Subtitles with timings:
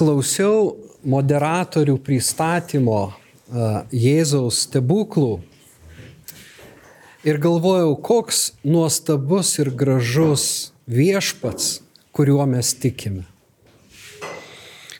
[0.00, 3.10] klausiau moderatorių pristatymo
[3.92, 5.40] Jėzaus stebuklų
[7.26, 11.80] ir galvojau, koks nuostabus ir gražus viešpats,
[12.16, 13.26] kuriuo mes tikime.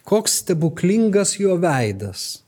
[0.04, 2.42] Koks stebuklingas jo veidas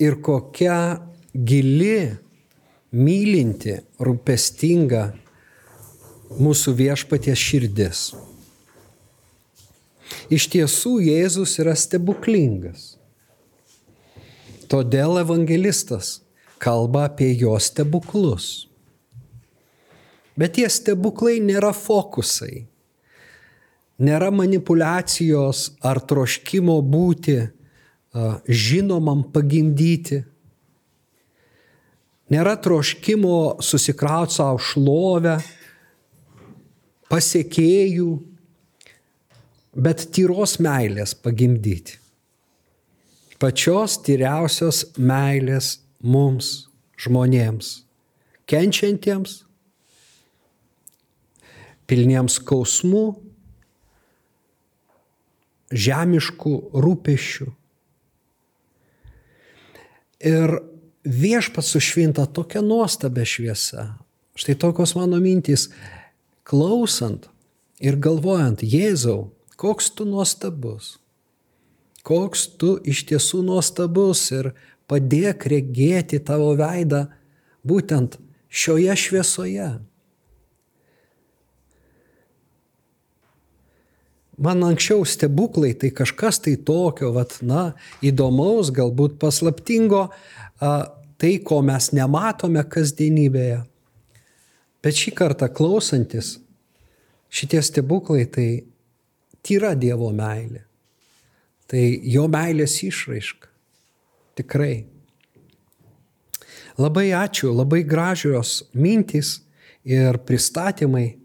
[0.00, 0.98] ir kokia
[1.36, 2.16] gili,
[2.90, 5.04] mylinti, rūpestinga
[6.40, 8.06] mūsų viešpaties širdis.
[10.32, 12.96] Iš tiesų Jėzus yra stebuklingas.
[14.72, 16.20] Todėl evangelistas
[16.62, 18.68] kalba apie jo stebuklus.
[20.38, 22.64] Bet tie stebuklai nėra fokusai,
[24.00, 27.36] nėra manipulacijos ar troškimo būti
[28.48, 30.22] žinomam pagimdyti,
[32.32, 35.36] nėra troškimo susikrauti savo šlovę,
[37.12, 38.08] pasiekėjų,
[39.72, 41.98] bet tyros meilės pagimdyti.
[43.42, 46.68] Pačios tyriausios meilės mums,
[47.00, 47.80] žmonėms,
[48.46, 49.40] kenčiantiems,
[51.90, 53.06] pilniems skausmų,
[55.72, 57.48] žemiškų rūpešių.
[60.22, 60.54] Ir
[61.02, 63.88] viešpats sušvinta tokia nuostabia šviesa.
[64.38, 65.66] Štai tokios mano mintys,
[66.46, 67.26] klausant
[67.82, 69.32] ir galvojant, Jėzau,
[69.62, 70.96] koks tu nuostabus,
[72.02, 74.50] koks tu iš tiesų nuostabus ir
[74.90, 77.04] padėk regėti tavo veidą
[77.62, 78.18] būtent
[78.50, 79.68] šioje šviesoje.
[84.42, 90.08] Man anksčiau stebuklai tai kažkas tai tokio, vat, na, įdomaus, galbūt paslaptingo,
[90.58, 90.72] a,
[91.22, 93.60] tai, ko mes nematome kasdienybėje.
[94.82, 96.40] Bet šį kartą klausantis,
[97.30, 98.48] šitie stebuklai tai
[99.46, 100.64] tyra Dievo meilė.
[101.70, 103.48] Tai jo meilės išraiška.
[104.36, 104.84] Tikrai.
[106.80, 109.40] Labai ačiū, labai gražios mintys
[109.84, 111.18] ir pristatymai.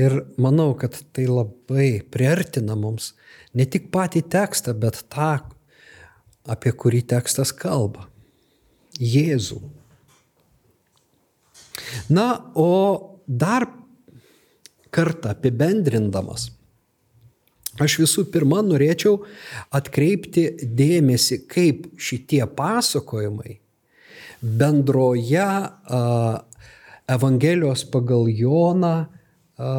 [0.00, 3.10] Ir manau, kad tai labai priartina mums
[3.56, 5.32] ne tik patį tekstą, bet tą,
[6.46, 8.06] apie kurį tekstas kalba.
[9.00, 9.58] Jėzų.
[12.12, 13.66] Na, o dar
[14.94, 16.50] kartą apibendrindamas
[17.80, 19.22] Aš visų pirma norėčiau
[19.72, 23.56] atkreipti dėmesį, kaip šitie pasakojimai
[24.40, 26.44] bendroje a,
[27.10, 29.72] Evangelijos pagal Joną a,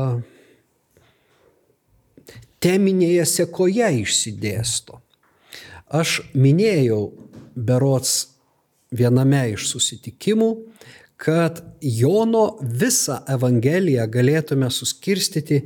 [2.61, 4.99] teminėje sekoje išsidėsto.
[5.91, 7.01] Aš minėjau
[7.55, 8.31] berots
[8.91, 10.51] viename iš susitikimų,
[11.21, 15.61] kad Jono visą Evangeliją galėtume suskirstyti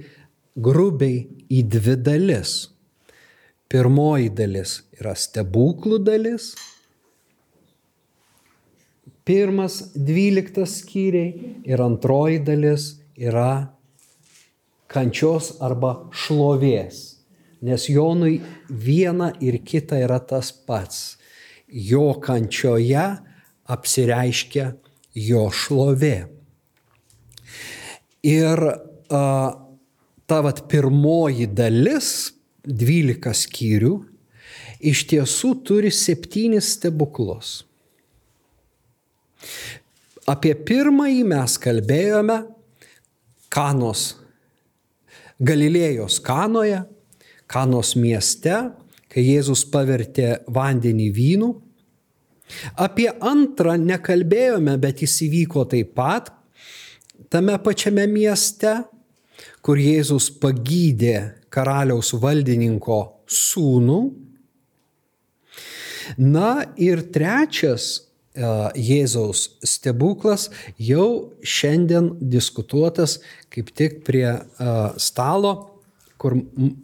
[0.55, 2.55] grubiai į dvi dalis.
[3.71, 6.53] Pirmoji dalis yra stebuklų dalis.
[9.25, 13.73] Pirmas dvyliktas skyriai ir antroji dalis yra
[14.91, 17.17] kančios arba šlovės.
[17.65, 18.37] Nes Jonui
[18.69, 21.17] viena ir kita yra tas pats.
[21.67, 23.07] Jo kančioje
[23.65, 24.69] apsireiškia
[25.17, 26.15] jo šlovė.
[28.25, 29.64] Ir uh,
[30.25, 32.33] ta vat pirmoji dalis,
[32.65, 33.93] 12 skyrių,
[34.85, 37.59] iš tiesų turi septynis stebuklus.
[40.25, 42.39] Apie pirmąjį mes kalbėjome
[43.53, 44.15] Kanos,
[45.45, 46.81] Galilėjos Kanoje,
[47.45, 48.55] Kanos mieste,
[49.13, 51.51] kai Jėzus pavertė vandenį vynų.
[52.81, 56.33] Apie antrą nekalbėjome, bet jis įvyko taip pat
[57.29, 58.73] tame pačiame mieste
[59.65, 61.15] kur Jėzus pagydė
[61.53, 63.99] karaliaus valdininko sūnų.
[66.21, 73.17] Na ir trečias e, Jėzaus stebuklas jau šiandien diskutuotas
[73.53, 75.55] kaip tik prie e, stalo,
[76.21, 76.37] kur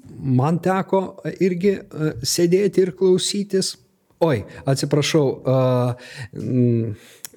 [0.09, 1.03] man teko
[1.37, 3.75] irgi e, sėdėti ir klausytis.
[4.21, 5.23] Oi, atsiprašau,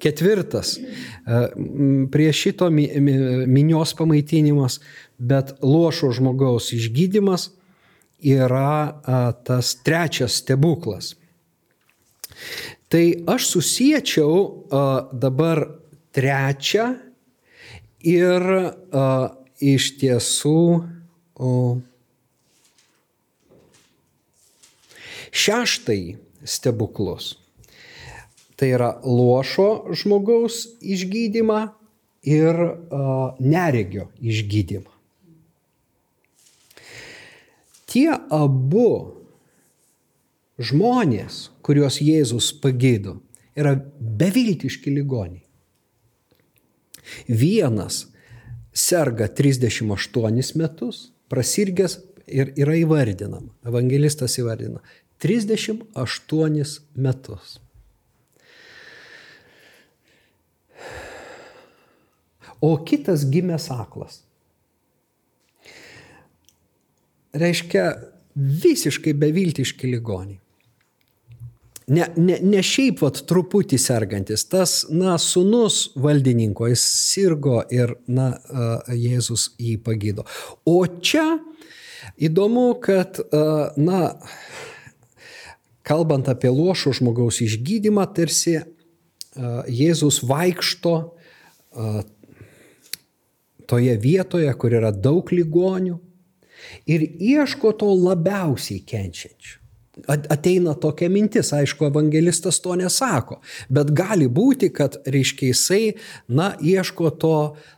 [0.02, 0.78] ketvirtas,
[2.12, 4.80] prie šito minios pamaitinimas
[5.18, 7.50] bet lošo žmogaus išgydymas
[8.24, 11.14] yra a, tas trečias stebuklas.
[12.88, 15.66] Tai aš susiečiau a, dabar
[16.14, 16.94] trečią
[18.04, 18.44] ir
[19.64, 20.60] iš tiesų
[25.34, 26.02] šeštai
[26.44, 27.34] stebuklus.
[28.64, 31.58] Tai yra lošo žmogaus išgydymą
[32.24, 33.00] ir a,
[33.36, 34.88] neregio išgydymą.
[37.92, 38.86] Tie abu
[40.56, 43.18] žmonės, kuriuos Jėzus pagydo,
[43.52, 45.44] yra beviltiški ligoniai.
[47.28, 48.06] Vienas
[48.72, 51.98] serga 38 metus, prasirgęs
[52.32, 54.80] ir yra įvardinama, evangelistas įvardina,
[55.20, 57.58] 38 metus.
[62.64, 64.22] O kitas gimęs aklas.
[67.34, 67.90] Reiškia
[68.34, 70.40] visiškai beviltiški ligoniai.
[71.86, 78.30] Ne, ne, ne šiaip vat truputį sergantis, tas, na, sunus valdininko, jis sirgo ir, na,
[78.88, 80.24] Jėzus jį pagydo.
[80.64, 81.26] O čia
[82.16, 83.20] įdomu, kad,
[83.76, 84.00] na,
[85.84, 88.62] kalbant apie lošo žmogaus išgydymą, tarsi
[89.68, 90.94] Jėzus vaikšto
[93.66, 95.98] toje vietoje, kur yra daug ligonių
[96.90, 99.64] ir ieško to labiausiai kenčiančių
[100.08, 103.40] ateina tokia mintis, aišku, evangelistas to nesako,
[103.70, 105.84] bet gali būti, kad, reiškia, jisai,
[106.28, 107.36] na, ieško to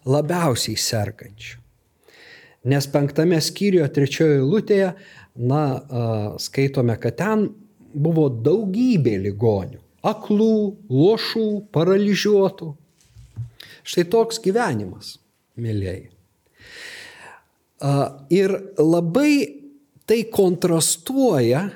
[0.09, 1.59] labiausiai sergančių.
[2.67, 4.94] Nes penktame skyriuje, trečiojo lūtėje,
[5.47, 5.62] na,
[6.43, 7.50] skaitome, kad ten
[7.94, 9.79] buvo daugybė ligonių-
[10.12, 12.75] aklų, lošų, paralyžiuotų.
[13.87, 15.19] Štai toks gyvenimas,
[15.61, 16.08] mėlyjei.
[18.32, 19.32] Ir labai
[20.06, 21.67] tai kontrastuoja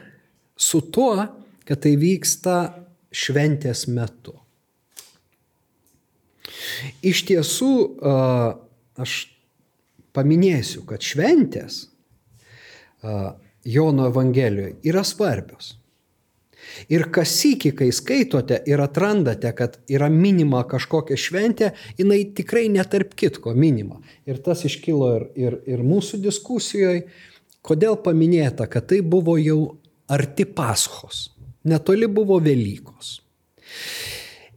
[0.60, 1.16] su tuo,
[1.66, 2.56] kad tai vyksta
[3.10, 4.36] šventės metu.
[7.04, 7.72] Iš tiesų,
[9.00, 9.16] aš
[10.16, 11.82] paminėsiu, kad šventės
[13.64, 15.74] Jono Evangelijoje yra svarbios.
[16.92, 23.14] Ir kas iki, kai skaitote ir atrandate, kad yra minima kažkokia šventė, jinai tikrai netarp
[23.18, 24.00] kitko minima.
[24.28, 27.06] Ir tas iškilo ir, ir, ir mūsų diskusijoje,
[27.66, 29.60] kodėl paminėta, kad tai buvo jau
[30.10, 31.28] arti paschos,
[31.64, 33.18] netoli buvo Velykos.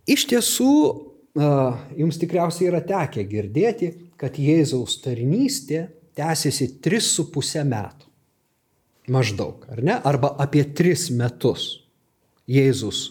[0.10, 0.72] Iš tiesų,
[2.00, 8.10] jums tikriausiai yra tekę girdėti, kad Jėzaus tarnystė tęsiasi 3,5 metų.
[9.12, 9.98] Maždaug, ar ne?
[10.00, 11.83] Arba apie 3 metus.
[12.50, 13.10] Jėzus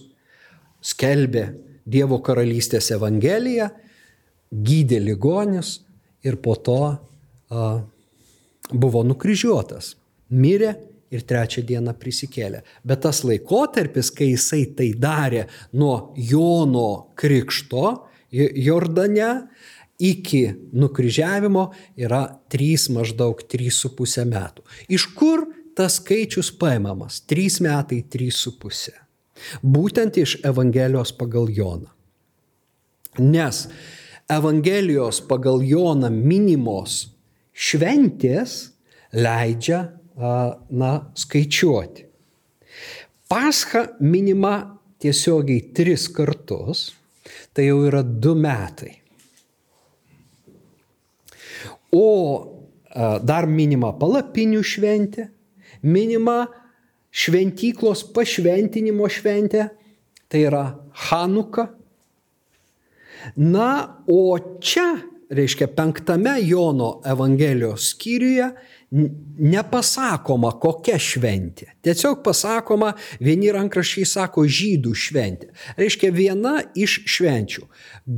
[0.82, 1.46] skelbė
[1.82, 3.66] Dievo karalystės evangeliją,
[4.52, 5.80] gydė ligonius
[6.22, 7.64] ir po to a,
[8.70, 9.96] buvo nukryžiuotas.
[10.30, 10.76] Mirė
[11.12, 12.62] ir trečią dieną prisikėlė.
[12.86, 15.46] Bet tas laikotarpis, kai jisai tai darė
[15.76, 17.84] nuo Jono krikšto
[18.32, 19.32] Jordane
[20.02, 21.66] iki nukryžiavimo
[22.00, 24.64] yra 3 maždaug 3,5 metų.
[24.88, 25.44] Iš kur
[25.76, 27.20] tas skaičius paimamas?
[27.28, 29.01] 3 metai 3,5.
[29.62, 31.90] Būtent iš Evangelijos pagal Joną.
[33.20, 33.66] Nes
[34.30, 37.10] Evangelijos pagal Joną minimos
[37.52, 38.72] šventės
[39.12, 39.82] leidžia
[40.70, 42.06] na, skaičiuoti.
[43.28, 46.90] Pascha minima tiesiogiai tris kartus,
[47.52, 48.92] tai jau yra du metai.
[51.92, 52.08] O
[53.24, 55.28] dar minima palapinių šventė,
[55.82, 56.44] minima
[57.12, 59.68] šventyklos pašventinimo šventė,
[60.32, 60.64] tai yra
[61.08, 61.68] Hanuka.
[63.38, 64.96] Na, o čia,
[65.30, 68.48] reiškia, penktame Jono Evangelijos skyriuje
[68.92, 71.70] nepasakoma, kokia šventė.
[71.84, 72.92] Tiesiog pasakoma,
[73.24, 75.52] vieni rankraščiai sako žydų šventė.
[75.80, 77.64] Reiškia viena iš švenčių.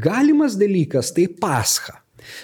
[0.03, 2.01] Galimas dalykas tai pascha.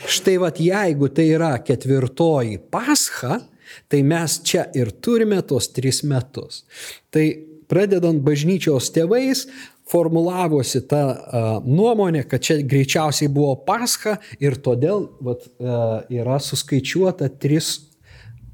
[0.07, 3.41] Štai vad jeigu tai yra ketvirtoji pascha,
[3.89, 6.65] tai mes čia ir turime tos tris metus.
[7.11, 7.27] Tai
[7.71, 9.47] pradedant bažnyčios tėvais,
[9.91, 17.31] formulavosi ta a, nuomonė, kad čia greičiausiai buvo pascha ir todėl vat, a, yra suskaičiuota
[17.43, 17.90] tris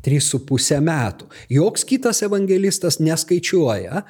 [0.06, 1.26] 3,5 metų.
[1.50, 4.04] Joks kitas evangelistas neskaičiuoja,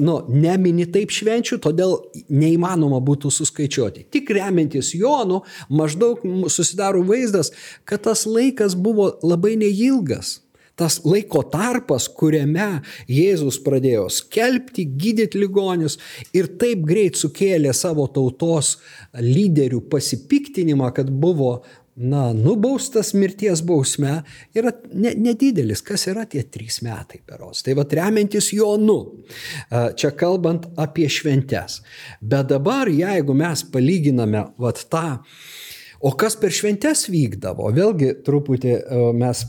[0.00, 1.98] nu, nemini taip švenčių, todėl
[2.32, 4.06] neįmanoma būtų suskaičiuoti.
[4.16, 7.52] Tik remiantis Jonu, maždaug susidaro vaizdas,
[7.84, 10.40] kad tas laikas buvo labai neilgas.
[10.76, 15.96] Tas laiko tarpas, kuriame Jėzus pradėjo skelbti, gydyti ligonius
[16.36, 18.74] ir taip greit sukėlė savo tautos
[19.16, 21.62] lyderių pasipiktinimą, kad buvo
[21.96, 24.20] na, nubaustas mirties bausme
[24.56, 27.62] yra ne, nedidelis, kas yra tie trys metai peros.
[27.64, 28.98] Tai vad remiantis Jonu,
[29.96, 31.80] čia kalbant apie šventes.
[32.20, 35.08] Bet dabar, jeigu mes palyginame vat tą,
[36.04, 37.70] O kas per šventes vykdavo?
[37.72, 38.74] Vėlgi truputį
[39.16, 39.40] mes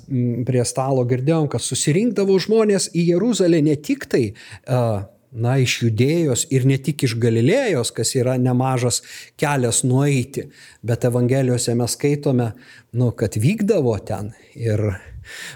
[0.47, 6.45] prie stalo girdėjom, kad susirinkdavo žmonės į Jeruzalę ne tik tai uh, na, iš judėjos
[6.53, 9.01] ir ne tik iš Galilėjos, kas yra nemažas
[9.39, 10.47] kelias nueiti,
[10.85, 12.51] bet Evangelijose mes skaitome,
[12.97, 14.89] nu, kad vykdavo ten ir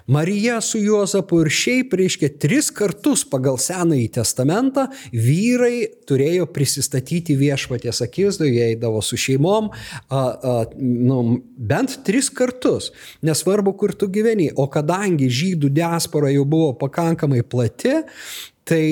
[0.08, 8.02] Marija su Juozapu ir šiaip reiškia tris kartus pagal Senąjį testamentą vyrai turėjo prisistatyti viešpaties
[8.06, 11.22] akivaizdoje, jie eidavo su šeimom, a, a, nu,
[11.56, 12.92] bent tris kartus,
[13.26, 14.50] nesvarbu, kur tu gyveni.
[14.60, 18.02] O kadangi žydų diaspora jau buvo pakankamai plati,
[18.62, 18.84] Tai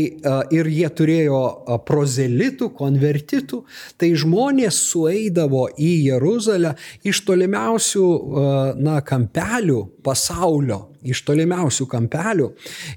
[0.49, 1.39] ir jie turėjo
[1.85, 3.59] prozelitų, konvertitų,
[4.01, 6.73] tai žmonės sueidavo į Jeruzalę
[7.05, 8.05] iš tolimiausių
[8.81, 12.49] na, kampelių pasaulio, iš tolimiausių kampelių.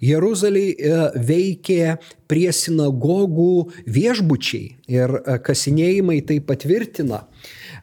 [0.03, 1.97] Jeruzalėje veikė
[2.33, 7.27] prie sinagogų viešbučiai ir kasinėjimai tai patvirtina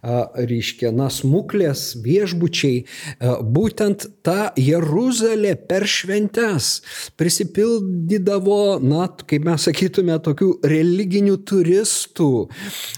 [0.03, 2.83] reiškia, na, smuklės viešbučiai,
[3.43, 6.71] būtent ta Jeruzalė per šventes
[7.19, 12.31] prisipildydavo, na, kaip mes sakytume, tokių religinių turistų,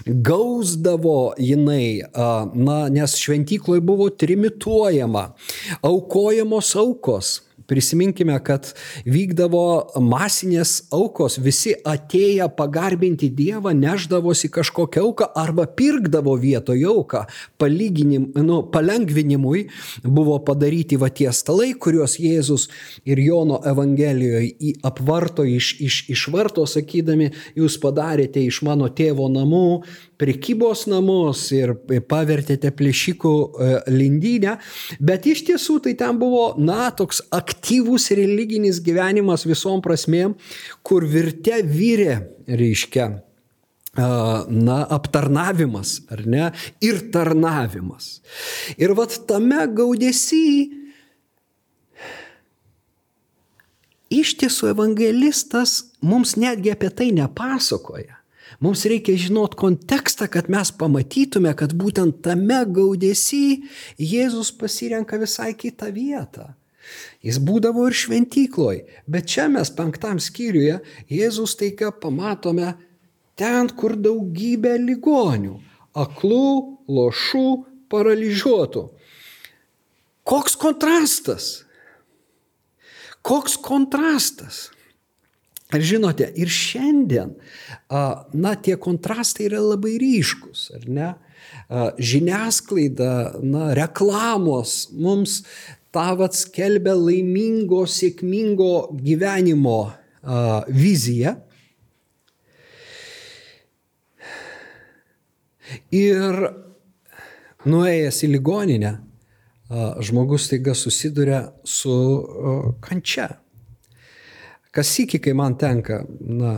[0.06, 5.30] gausdavo jinai, na, nes šventykloje buvo trimituojama,
[5.86, 7.40] aukojamos aukos
[7.72, 8.68] Prisiminkime, kad
[9.08, 17.24] vykdavo masinės aukos, visi atėję pagarbinti Dievą neždavosi kažkokią auką arba pirkdavo vietoje auką.
[18.42, 19.64] Nu, palengvinimui
[20.04, 22.68] buvo padaryti va tie stalai, kuriuos Jėzus
[23.08, 29.66] ir Jono Evangelijoje apvarto iš, iš, iš varto, sakydami, jūs padarėte iš mano tėvo namų
[30.22, 31.74] prekybos namus ir
[32.08, 34.56] pavertėte plėšikų e, lindynę,
[35.02, 40.36] bet iš tiesų tai ten buvo, na, toks aktyvus religinis gyvenimas visom prasmėm,
[40.86, 43.10] kur virte vyrė, reiškia,
[43.96, 46.46] na, aptarnavimas, ar ne,
[46.80, 48.22] ir tarnavimas.
[48.80, 50.46] Ir vat tame gaudėsi
[54.12, 58.21] iš tiesų evangelistas mums netgi apie tai nepasakoja.
[58.62, 63.64] Mums reikia žinot kontekstą, kad mes pamatytume, kad būtent tame gaudėsi
[63.98, 66.52] Jėzus pasirenka visai kitą vietą.
[67.26, 70.78] Jis būdavo ir šventykloj, bet čia mes penktam skyriuje
[71.10, 72.72] Jėzus taiga pamatome
[73.38, 75.58] ten, kur daugybė ligonių-
[76.04, 77.46] aklų, lošų,
[77.90, 78.84] paralyžiuotų.
[80.22, 81.64] Koks kontrastas?
[83.22, 84.71] Koks kontrastas?
[85.72, 87.32] Ir žinote, ir šiandien,
[87.88, 91.12] na, tie kontrastai yra labai ryškus, ar ne?
[91.96, 95.40] Žiniasklaida, na, reklamos mums
[95.92, 99.78] tavat skelbia laimingo, sėkmingo gyvenimo
[100.68, 101.36] viziją.
[105.92, 106.42] Ir
[107.64, 108.96] nuėjęs į ligoninę,
[110.04, 111.94] žmogus taiga susiduria su
[112.84, 113.30] kančia
[114.72, 116.54] kas sykį, kai man tenka, na,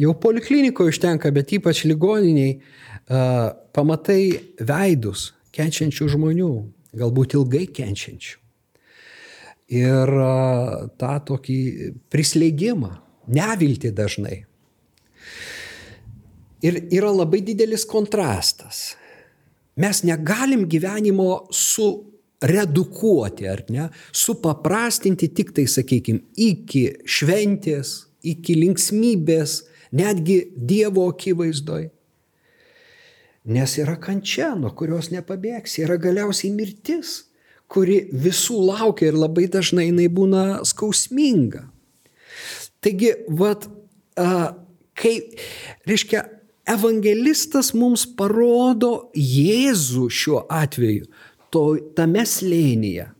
[0.00, 4.22] jau poliklinikoje užtenka, bet ypač ligoniniai, uh, pamatai
[4.64, 6.52] veidus kenčiančių žmonių,
[6.98, 8.36] galbūt ilgai kenčiančių.
[9.78, 11.58] Ir uh, tą tokį
[12.08, 12.94] prislėgimą,
[13.36, 14.38] nevilti dažnai.
[16.64, 18.96] Ir yra labai didelis kontrastas.
[19.78, 21.90] Mes negalim gyvenimo su
[22.42, 29.62] redukuoti, ar ne, supaprastinti tik tai, sakykime, iki šventės, iki linksmybės,
[29.94, 31.88] netgi Dievo akivaizdoj.
[33.48, 37.22] Nes yra kančia, nuo kurios nepabėgsi, yra galiausiai mirtis,
[37.68, 41.64] kuri visų laukia ir labai dažnai jinai būna skausminga.
[42.84, 43.66] Taigi, vad,
[44.14, 45.14] kai,
[45.88, 46.22] reiškia,
[46.68, 51.08] evangelistas mums parodo Jėzų šiuo atveju,
[51.54, 51.64] to,
[51.96, 53.10] tame slėnyje.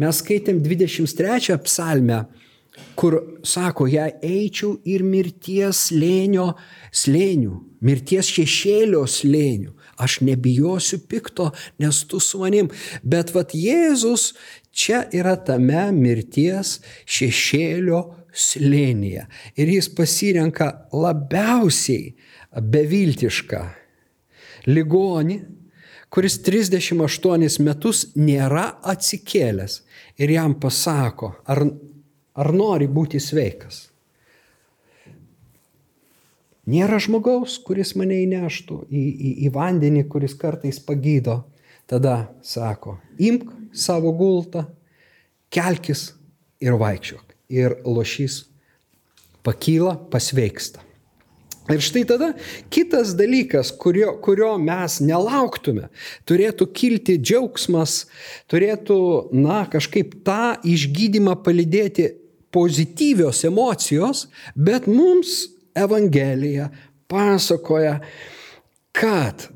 [0.00, 2.22] Mes skaitėm 23 psalmę,
[2.96, 6.52] kur sako, jei eičiau ir mirties slėnio
[6.94, 11.50] slėnių, mirties šešėlio slėnių, aš nebijosiu pikto,
[11.82, 12.70] nes tu su manim.
[13.04, 14.32] Bet vad Jėzus
[14.72, 18.02] čia yra tame mirties šešėlio
[18.32, 19.26] slėnyje.
[19.60, 22.14] Ir jis pasirenka labiausiai
[22.56, 23.62] beviltišką
[24.72, 25.38] ligonį,
[26.12, 29.78] kuris 38 metus nėra atsikėlęs
[30.20, 31.64] ir jam pasako, ar,
[32.36, 33.86] ar nori būti sveikas.
[36.68, 41.40] Nėra žmogaus, kuris mane įneštų į, į, į vandenį, kuris kartais pagydo.
[41.90, 44.62] Tada sako, imk savo gultą,
[45.52, 46.12] kelkis
[46.62, 47.34] ir vaikščiok.
[47.52, 48.44] Ir lošys
[49.44, 50.84] pakyla, pasveiksta.
[51.70, 52.32] Ir štai tada
[52.74, 55.86] kitas dalykas, kurio, kurio mes nelauktume,
[56.26, 58.08] turėtų kilti džiaugsmas,
[58.50, 58.98] turėtų,
[59.36, 62.08] na, kažkaip tą išgydymą palidėti
[62.52, 64.26] pozityvios emocijos,
[64.58, 66.66] bet mums Evangelija
[67.08, 68.00] pasakoja,
[68.92, 69.46] kad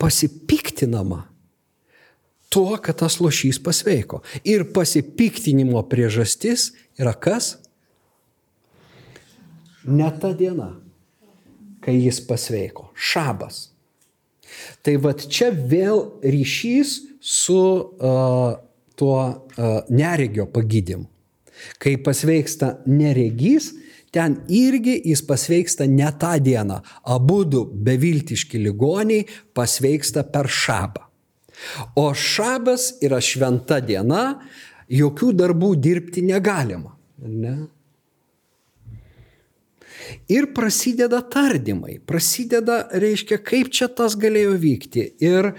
[0.00, 1.26] pasipiktinama
[2.48, 4.22] tuo, kad tas lošys pasveiko.
[4.48, 7.58] Ir pasipiktinimo priežastis yra kas?
[9.88, 10.72] Ne ta diena,
[11.84, 12.90] kai jis pasveiko.
[12.94, 13.68] Šabas.
[14.84, 18.56] Tai vad čia vėl ryšys su uh,
[18.98, 21.06] tuo uh, neregio pagydymu.
[21.82, 23.72] Kai pasveiksta neregys,
[24.14, 26.78] ten irgi jis pasveiksta ne tą dieną.
[27.04, 31.04] Abu du beviltiški ligoniai pasveiksta per šabą.
[31.98, 34.38] O šabas yra šventa diena,
[34.88, 36.94] jokių darbų dirbti negalima.
[37.18, 37.56] Ne?
[40.28, 45.04] Ir prasideda tardymai, prasideda, reiškia, kaip čia tas galėjo vykti.
[45.24, 45.50] Ir,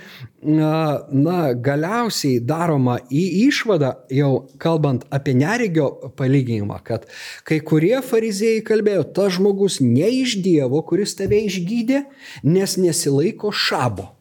[0.43, 5.89] na, galiausiai daroma į išvadą, jau kalbant apie neregio
[6.19, 7.09] palyginimą, kad
[7.47, 12.05] kai kurie fariziejai kalbėjo, tas žmogus ne iš Dievo, kuris tave išgydė,
[12.47, 14.11] nes nesilaiko šabo.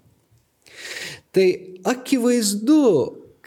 [1.33, 1.49] Tai
[1.87, 2.85] akivaizdu,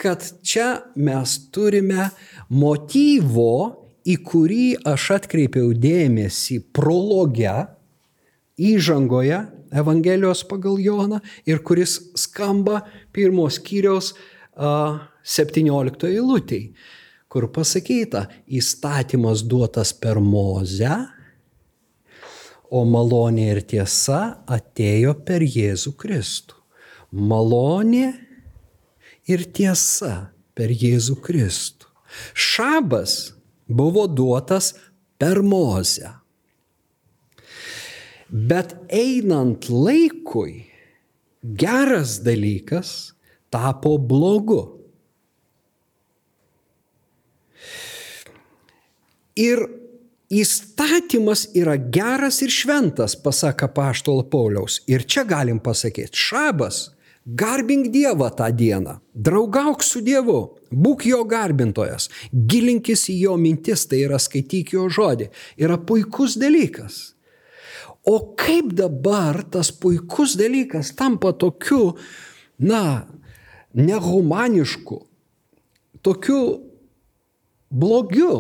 [0.02, 2.10] kad čia mes turime
[2.50, 7.56] motyvo į kurį aš atkreipiau dėmesį prologe,
[8.62, 9.42] įžangoje
[9.72, 12.82] Evangelijos pagal Joną ir kuris skamba
[13.16, 16.66] pirmos kiriaus uh, 17 eilutėj,
[17.32, 20.92] kur pasakyta, įstatymas duotas per mozę,
[22.72, 26.58] o malonė ir tiesa atėjo per Jėzų Kristų.
[27.12, 28.14] Malonė
[29.28, 31.90] ir tiesa per Jėzų Kristų.
[32.36, 33.34] Šabas
[33.76, 34.74] buvo duotas
[35.18, 36.12] per mozę.
[38.32, 40.64] Bet einant laikui,
[41.44, 43.12] geras dalykas
[43.52, 44.62] tapo blogu.
[49.36, 49.64] Ir
[50.32, 54.80] įstatymas yra geras ir šventas, pasaka paštolo Pauliaus.
[54.88, 56.90] Ir čia galim pasakyti, šabas
[57.26, 64.02] Garbink Dievą tą dieną, draugauk su Dievu, būk jo garbintojas, gilinkis į jo mintis, tai
[64.08, 65.30] yra skaityk jo žodį.
[65.62, 67.14] Yra puikus dalykas.
[68.02, 71.94] O kaip dabar tas puikus dalykas tampa tokiu,
[72.58, 73.06] na,
[73.78, 74.98] nehumanišku,
[76.02, 76.42] tokiu
[77.70, 78.34] blogiu,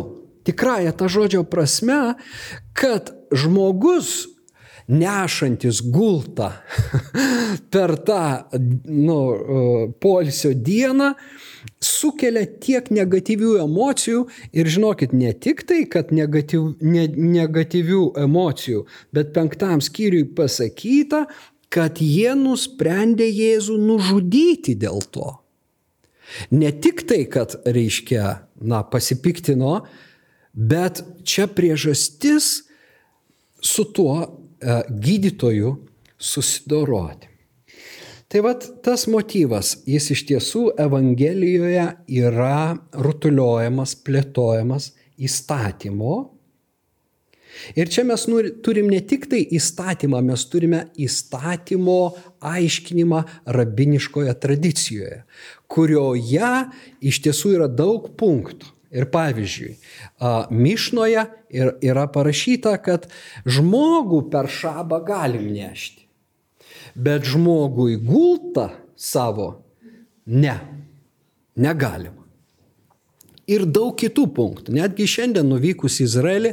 [0.43, 2.15] tikrąją tą žodžio prasme,
[2.73, 4.25] kad žmogus
[4.91, 6.51] nešantis gultą
[7.73, 8.23] per tą
[8.85, 9.19] nu,
[10.03, 11.13] polisio dieną
[11.81, 14.25] sukelia tiek negatyvių emocijų
[14.57, 21.25] ir žinokit, ne tik tai, kad negatyv, ne, negatyvių emocijų, bet penktam skyriui pasakyta,
[21.71, 25.37] kad jie nusprendė Jėzų nužudyti dėl to.
[26.51, 28.25] Ne tik tai, kad reiškia,
[28.63, 29.81] na, pasipiktino,
[30.53, 32.53] bet čia priežastis
[33.61, 35.75] su tuo E, gydytojų
[36.21, 37.31] susidoroti.
[38.31, 41.89] Tai vad tas motyvas, jis iš tiesų Evangelijoje
[42.21, 46.13] yra rutuliojamas, plėtojamas įstatymo.
[47.75, 48.23] Ir čia mes
[48.63, 51.99] turim ne tik tai įstatymą, mes turime įstatymo
[52.39, 53.19] aiškinimą
[53.57, 55.17] rabiniškoje tradicijoje,
[55.67, 56.53] kurioje
[57.11, 58.71] iš tiesų yra daug punktų.
[58.91, 59.77] Ir pavyzdžiui,
[60.51, 61.23] Mišnoje
[61.87, 63.07] yra parašyta, kad
[63.47, 66.03] žmogų per šabą galim nešti,
[66.95, 68.67] bet žmogui gultą
[68.99, 69.53] savo
[70.27, 70.57] ne,
[71.55, 72.17] negalim.
[73.51, 74.75] Ir daug kitų punktų.
[74.75, 76.51] Netgi šiandien nuvykus į Izraelį,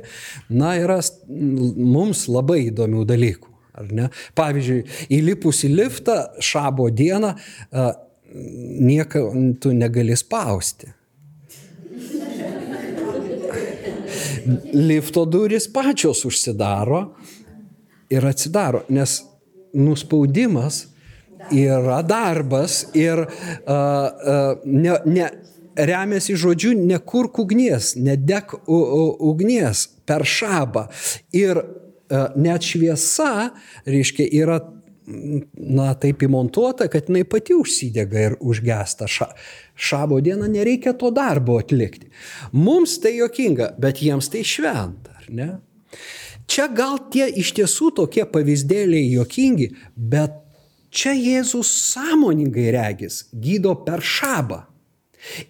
[0.50, 0.98] na, yra
[1.28, 3.50] mums labai įdomių dalykų.
[4.38, 4.78] Pavyzdžiui,
[5.14, 7.34] įlipus į liftą šabo dieną,
[8.88, 9.26] nieko
[9.62, 10.90] tu negali spausti.
[14.72, 17.02] Lifto durys pačios užsidaro
[18.10, 19.22] ir atsidaro, nes
[19.74, 20.86] nuspaudimas
[21.52, 23.28] yra darbas ir uh,
[23.68, 25.28] uh, ne, ne,
[25.76, 30.88] remiasi žodžiu nekurk ugnies, nedek ugnies per šabą.
[31.36, 33.52] Ir uh, net šviesa,
[33.86, 34.58] reiškia, yra
[35.08, 39.08] na, taip įmontuota, kad jinai pati užsidega ir užgesta.
[39.08, 39.30] Ša,
[39.74, 42.10] šabo dieną nereikia to darbo atlikti.
[42.52, 45.50] Mums tai jokinga, bet jiems tai šventa, ar ne?
[46.48, 50.38] Čia gal tie iš tiesų tokie pavyzdėliai jokingi, bet
[50.88, 54.64] čia Jėzus sąmoningai regis gydo per šabą.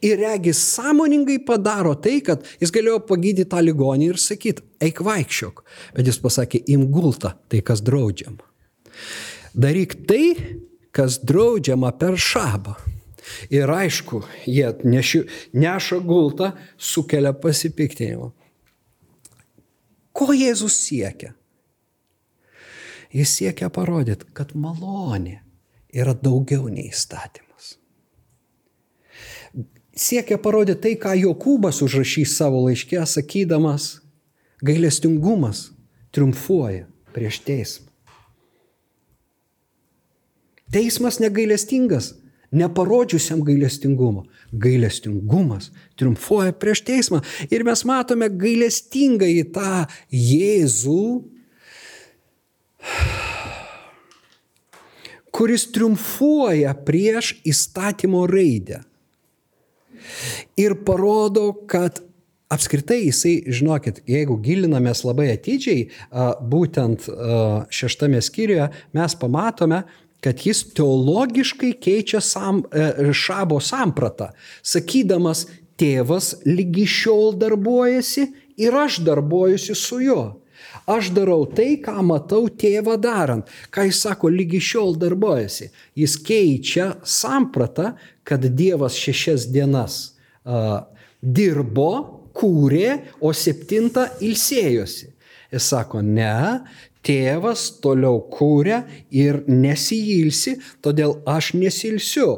[0.02, 5.62] Ir regis sąmoningai padaro tai, kad jis galėjo pagydyti tą ligonį ir sakyti, eik vaikščiok.
[5.94, 8.42] Bet jis pasakė, im gultą, tai kas draudžiama.
[9.54, 10.34] Daryk tai,
[10.92, 12.76] kas draudžiama per šabą.
[13.52, 18.30] Ir aišku, jie neši, neša gultą, sukelia pasipiktinimą.
[20.16, 21.34] Ko Jėzus siekia?
[23.14, 25.38] Jis siekia parodyti, kad malonė
[25.94, 27.76] yra daugiau nei įstatymas.
[29.98, 33.98] Siekia parodyti tai, ką Jokūbas užrašys savo laiškė, sakydamas,
[34.64, 35.68] gailestingumas
[36.14, 37.87] triumfuoja prieš teismą.
[40.72, 42.12] Teismas negailestingas,
[42.50, 44.26] neparodžiusiam gailestingumo.
[44.52, 47.22] Gailestingumas triumfuoja prieš teismą.
[47.52, 51.04] Ir mes matome gailestingą į tą Jėzų,
[55.34, 58.82] kuris triumfuoja prieš įstatymo raidę.
[60.58, 62.00] Ir parodo, kad
[62.50, 65.88] apskritai jisai, žinokit, jeigu gilinamės labai atidžiai,
[66.48, 67.04] būtent
[67.70, 69.82] šeštame skyriuje, mes pamatome,
[70.24, 75.46] kad jis teologiškai keičia sam, e, šabo sampratą, sakydamas,
[75.78, 78.26] tėvas lygi šiol darbuojasi
[78.58, 80.26] ir aš darbuojuosi su juo.
[80.88, 83.46] Aš darau tai, ką matau tėvą darant.
[83.70, 85.68] Ką jis sako, lygi šiol darbuojasi.
[85.98, 87.92] Jis keičia sampratą,
[88.26, 89.98] kad Dievas šešias dienas
[90.48, 90.80] uh,
[91.22, 91.92] dirbo,
[92.38, 95.12] kūrė, o septintą ilsėjosi.
[95.52, 96.60] Jis sako, ne,
[97.06, 98.82] tėvas toliau kūrė
[99.14, 102.28] ir nesijilsi, todėl aš nesilsiu.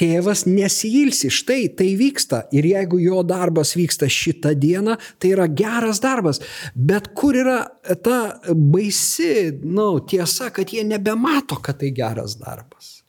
[0.00, 6.00] Tėvas nesijilsi, štai tai vyksta ir jeigu jo darbas vyksta šitą dieną, tai yra geras
[6.00, 6.40] darbas.
[6.74, 7.58] Bet kur yra
[8.00, 13.02] ta baisi nu, tiesa, kad jie nebemato, kad tai geras darbas.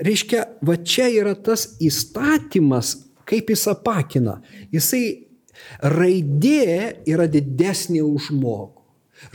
[0.00, 2.96] Reiškia, va čia yra tas įstatymas,
[3.28, 4.40] kaip jis apakina.
[4.72, 5.29] Jisai
[5.78, 8.80] raidė yra didesnė už žmogų.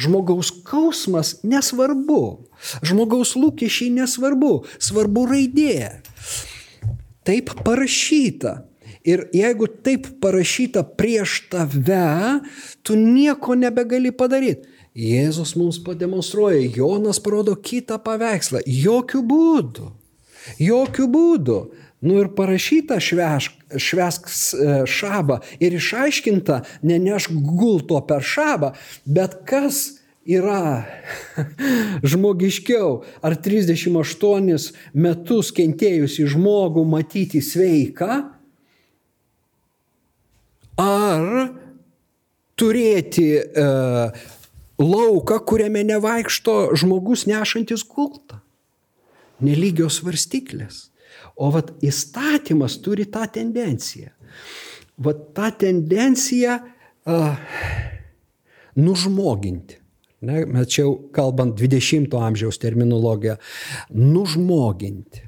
[0.02, 2.22] Žmogaus kausmas nesvarbu.
[2.82, 4.64] Žmogaus lūkesčiai nesvarbu.
[4.82, 6.02] Svarbu raidė.
[7.26, 8.64] Taip parašyta.
[9.06, 12.42] Ir jeigu taip parašyta prieš tave,
[12.82, 14.66] tu nieko nebegali padaryti.
[14.96, 18.64] Jėzus mums pademonstruoja, Jonas parodo kitą paveikslą.
[18.66, 19.90] Jokių būdų.
[20.64, 21.58] Jokių būdų.
[22.06, 24.30] Nu ir parašyta švesk, švesk
[24.86, 28.76] šabą ir išaiškinta, neneš gulto per šabą,
[29.10, 30.86] bet kas yra
[32.12, 38.22] žmogiškiau, ar 38 metus kentėjusi žmogų matyti sveiką,
[40.82, 41.28] ar
[42.60, 43.68] turėti e,
[44.82, 48.42] lauką, kuriame nevaikšto žmogus nešantis gultą.
[49.44, 50.90] Nelygios varstiklės.
[51.36, 54.12] O vat įstatymas turi tą tendenciją.
[55.06, 57.36] Vat tą tendenciją uh,
[58.80, 59.82] nužmoginti.
[60.26, 63.36] Ne, mes čia jau kalbant 20-ojo amžiaus terminologiją,
[63.94, 65.26] nužmoginti.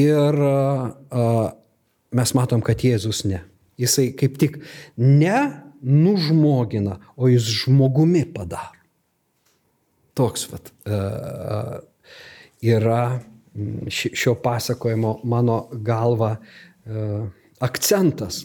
[0.00, 1.50] Ir uh,
[2.14, 3.42] mes matom, kad Jėzus ne.
[3.80, 4.60] Jisai kaip tik
[4.96, 5.40] ne
[5.82, 8.78] nužmogina, o jis žmogumi padaro.
[10.16, 11.80] Toks vat, uh,
[12.62, 13.04] yra
[13.90, 17.26] šio pasakojimo mano galva e,
[17.60, 18.44] akcentas.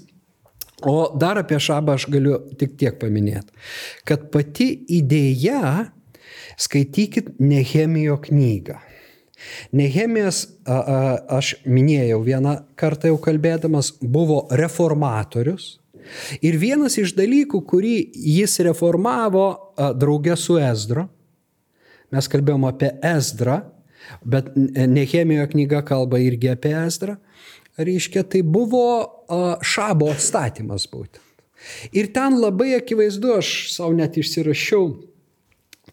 [0.84, 3.54] O dar apie šabą aš galiu tik tiek paminėti,
[4.08, 5.88] kad pati idėja,
[6.60, 8.76] skaitykit Nehemijo knygą.
[9.76, 15.76] Nehemijas, aš minėjau vieną kartą jau kalbėdamas, buvo reformatorius.
[16.46, 17.96] Ir vienas iš dalykų, kurį
[18.36, 19.48] jis reformavo
[19.98, 21.08] draugė su Ezdro,
[22.13, 23.62] mes kalbėjom apie Ezdrą,
[24.26, 27.18] Bet Nehemijo knyga kalba irgi apie Ezdrą.
[27.76, 28.86] Reiškia, tai buvo
[29.65, 31.22] šabo atstatymas būtent.
[31.96, 34.91] Ir ten labai akivaizdu, aš savo net išsirašiau,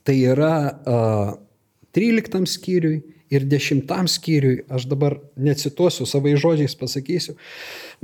[0.05, 1.33] tai yra uh,
[1.97, 3.01] 13 skyriui
[3.33, 7.37] ir 10 skyriui, aš dabar necituosiu, savai žodžiais pasakysiu,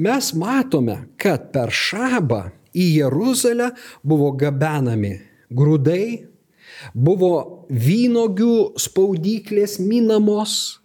[0.01, 3.73] mes matome, kad per šabą į Jeruzalę
[4.07, 5.19] buvo gabenami
[5.53, 6.25] grūdai,
[6.95, 10.81] Buvo vynogių spaudyklės minamos,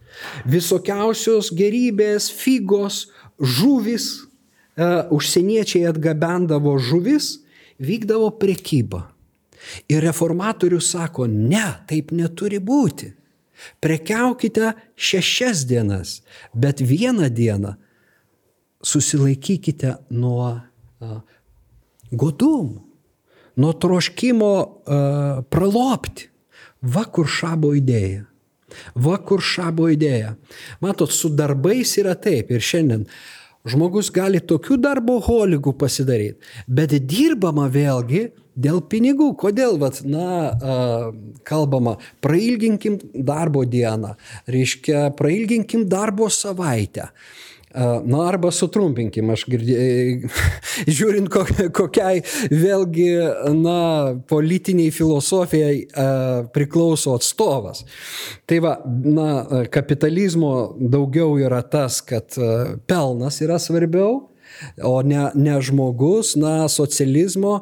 [0.46, 3.08] visokiausios gerybės, figos,
[3.39, 4.28] žuvis,
[4.78, 7.39] e, užsieniečiai atgabendavo žuvis,
[7.82, 9.08] vykdavo prekyba.
[9.89, 13.13] Ir reformatorius sako, ne, taip neturi būti.
[13.80, 16.22] Prekiaukite šešias dienas,
[16.54, 17.78] bet vieną dieną
[18.84, 21.22] susilaikykite nuo uh,
[22.12, 22.93] godumų
[23.56, 26.30] nuo troškimo uh, pralopti.
[26.84, 28.26] Va kur šabo idėja.
[29.00, 30.34] Va kur šabo idėja.
[30.84, 33.06] Matot, su darbais yra taip ir šiandien.
[33.63, 36.36] Žmogus gali tokių darbo holigų pasidaryti,
[36.68, 38.26] bet dirbama vėlgi
[38.60, 39.30] dėl pinigų.
[39.39, 40.52] Kodėl, vat, na,
[41.48, 44.18] kalbama, prailginkim darbo dieną,
[44.52, 47.08] reiškia, prailginkim darbo savaitę
[47.74, 50.30] Na arba sutrumpinkime, aš girdėjau,
[50.98, 51.32] žiūrint
[51.74, 53.08] kokiai vėlgi,
[53.58, 53.78] na,
[54.30, 55.88] politiniai filosofijai
[56.54, 57.84] priklauso atstovas.
[58.50, 59.30] Tai va, na,
[59.74, 62.38] kapitalizmo daugiau yra tas, kad
[62.90, 64.22] pelnas yra svarbiau,
[64.84, 67.60] o ne, ne žmogus, na, socializmo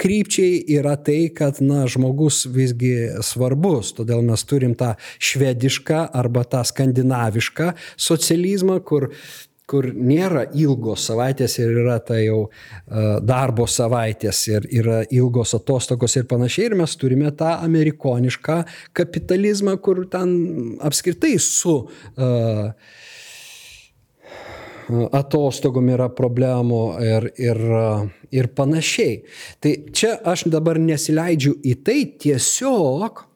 [0.00, 2.94] krypčiai yra tai, kad, na, žmogus visgi
[3.26, 3.94] svarbus.
[3.98, 7.72] Todėl mes turim tą švedišką arba tą skandinavišką
[8.10, 9.10] socializmą, kur
[9.70, 12.40] kur nėra ilgos savaitės ir yra tai jau
[13.26, 16.70] darbo savaitės ir yra ilgos atostogos ir panašiai.
[16.70, 18.56] Ir mes turime tą amerikonišką
[18.98, 20.34] kapitalizmą, kur ten
[20.86, 22.72] apskritai su uh,
[25.16, 27.60] atostogom yra problemų ir, ir,
[28.34, 29.20] ir panašiai.
[29.62, 33.26] Tai čia aš dabar nesileidžiu į tai, tiesiog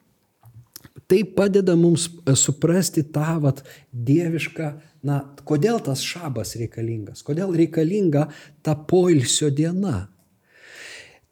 [1.09, 3.62] tai padeda mums suprasti tą vat,
[3.93, 4.71] dievišką,
[5.05, 8.29] na, kodėl tas šabas reikalingas, kodėl reikalinga
[8.64, 10.09] ta poilsio diena.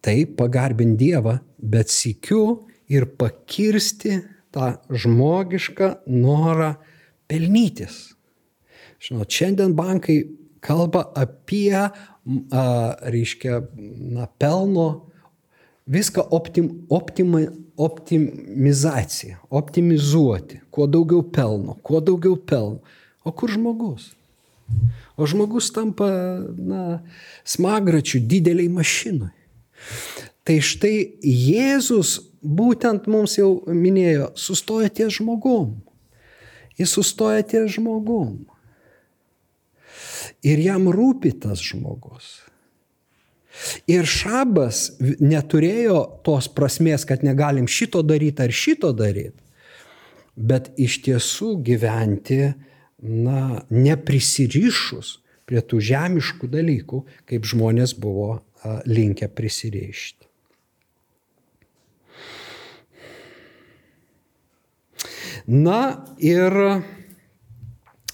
[0.03, 4.17] Tai pagarbinti Dievą, bet sikiu ir pakirsti
[4.51, 6.73] tą žmogišką norą
[7.31, 8.11] pelnytis.
[9.03, 10.21] Žinot, šiandien bankai
[10.63, 11.89] kalba apie, a,
[13.11, 13.59] reiškia,
[14.15, 15.09] na, pelno,
[15.91, 17.41] viską optim, optima,
[17.77, 22.79] optimizaciją, optimizuoti, kuo daugiau pelno, kuo daugiau pelno.
[23.23, 24.13] O kur žmogus?
[25.19, 26.07] O žmogus tampa,
[26.55, 27.01] na,
[27.43, 29.33] smagračių dideliai mašinui.
[30.47, 30.95] Tai štai
[31.27, 35.75] Jėzus būtent mums jau minėjo, sustoja ties žmogum.
[36.79, 38.45] Jis sustoja ties žmogum
[40.43, 42.41] ir jam rūpi tas žmogus.
[43.85, 49.37] Ir šabas neturėjo tos prasmės, kad negalim šito daryti ar šito daryti,
[50.33, 52.55] bet iš tiesų gyventi,
[53.03, 58.39] na, neprisirišus prie tų žemiškų dalykų, kaip žmonės buvo
[58.87, 60.29] linkę prisirišti.
[65.47, 66.55] Na ir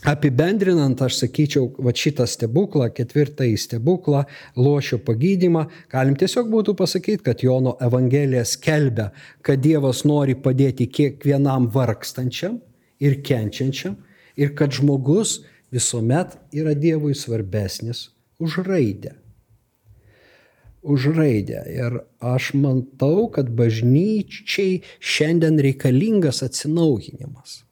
[0.07, 4.21] Apibendrinant, aš sakyčiau, va šitą stebuklą, ketvirtąjį stebuklą,
[4.55, 9.09] lošio pagydymą, galim tiesiog būtų pasakyti, kad Jono Evangelija skelbia,
[9.43, 12.61] kad Dievas nori padėti kiekvienam vargstančiam
[13.03, 13.99] ir kenčiančiam
[14.39, 15.41] ir kad žmogus
[15.75, 18.07] visuomet yra Dievui svarbesnis
[18.39, 19.17] už raidę.
[20.79, 21.65] Už raidę.
[21.67, 27.65] Ir aš matau, kad bažnyčiai šiandien reikalingas atsinaujinimas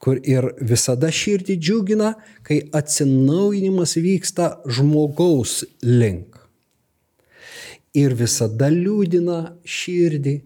[0.00, 2.14] kur ir visada širdį džiugina,
[2.46, 6.38] kai atsinaujinimas vyksta žmogaus link.
[7.96, 10.36] Ir visada liūdina širdį,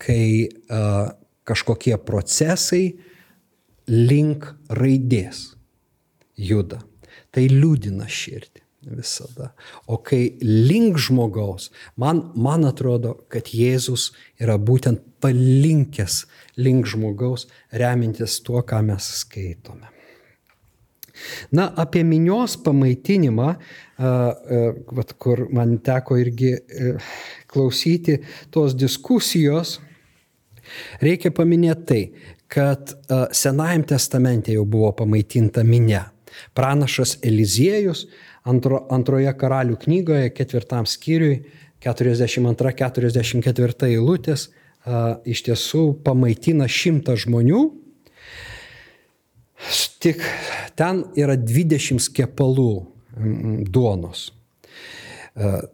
[0.00, 0.24] kai
[0.68, 0.82] a,
[1.46, 2.84] kažkokie procesai
[3.88, 5.50] link raidės
[6.36, 6.82] juda.
[7.30, 9.52] Tai liūdina širdį visada.
[9.86, 16.24] O kai link žmogaus, man, man atrodo, kad Jėzus yra būtent palinkęs
[16.60, 19.90] link žmogaus, remintis tuo, ką mes skaitome.
[21.52, 23.50] Na, apie minios pamaitinimą,
[25.20, 26.92] kur man teko irgi e,
[27.50, 28.16] klausyti
[28.54, 29.76] tos diskusijos,
[31.04, 32.02] reikia paminėti tai,
[32.50, 32.94] kad
[33.36, 36.06] Senajam testamente jau buvo pamaitinta minė.
[36.56, 38.06] Pranašas Eliziejus
[38.48, 41.42] antro, antroje karalių knygoje, ketvirtam skyriui,
[41.84, 44.48] 42-44 eilutės,
[45.24, 47.62] iš tiesų pamaitina šimtą žmonių.
[50.00, 50.22] Tik
[50.76, 52.72] ten yra 20 kepalų
[53.68, 54.30] duonos.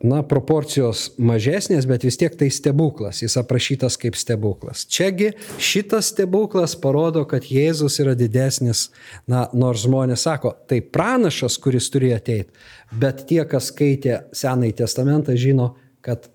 [0.06, 4.84] Na, proporcijos mažesnės, bet vis tiek tai stebuklas, jis aprašytas kaip stebuklas.
[4.86, 8.90] Čiagi šitas stebuklas parodo, kad Jėzus yra didesnis,
[9.26, 12.54] na, nors žmonės sako, tai pranašas, kuris turėjo ateiti,
[12.94, 15.72] bet tie, kas skaitė Senąjį testamentą, žino,
[16.04, 16.30] kad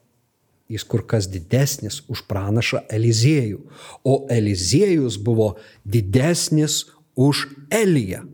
[0.72, 3.64] jis kur kas didesnis už pranašą Eliziejų.
[4.04, 6.84] O Eliziejus buvo didesnis
[7.16, 8.26] už Eliją.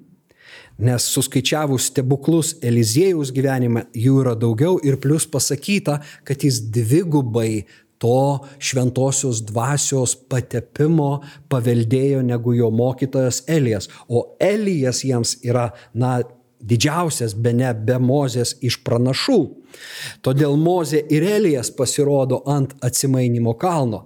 [0.78, 7.66] Nes suskaičiavus stebuklus Eliziejus gyvenime jų yra daugiau ir plus pasakyta, kad jis dvigubai
[7.98, 13.90] to šventosios dvasios patepimo paveldėjo negu jo mokytojas Elijas.
[14.08, 16.20] O Elijas jiems yra, na,
[16.62, 19.40] didžiausias be ne be Mozės iš pranašų.
[20.26, 24.04] Todėl Mozė ir Elijas pasirodo ant atsimainimo kalno.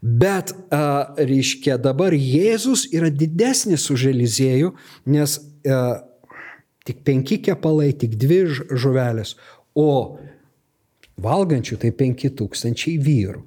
[0.00, 4.72] Bet, a, reiškia, dabar Jėzus yra didesnis už Eliziejų,
[5.12, 5.80] nes a,
[6.86, 9.36] tik penki kepalai, tik dvi žuvelės,
[9.76, 10.18] o
[11.20, 13.44] valgančių tai penki tūkstančiai vyrų.